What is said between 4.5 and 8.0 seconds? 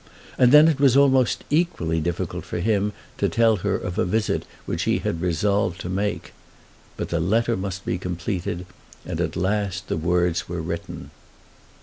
which he had resolved to make. But the letter must be